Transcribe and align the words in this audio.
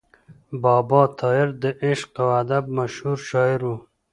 بابا 0.63 1.01
طاهر 1.19 1.49
د 1.63 1.65
عشق 1.85 2.09
او 2.21 2.27
ادب 2.41 2.63
مشهور 2.77 3.17
شاعر 3.29 3.61
و. 3.69 3.73